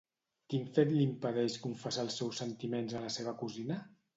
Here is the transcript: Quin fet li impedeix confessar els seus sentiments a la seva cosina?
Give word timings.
Quin 0.53 0.63
fet 0.77 0.93
li 0.93 1.03
impedeix 1.09 1.59
confessar 1.67 2.07
els 2.07 2.19
seus 2.23 2.43
sentiments 2.45 2.99
a 3.01 3.07
la 3.07 3.13
seva 3.19 3.39
cosina? 3.45 3.79